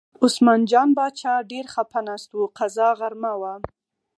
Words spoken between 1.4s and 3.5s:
ډېر خپه ناست و، قضا غرمه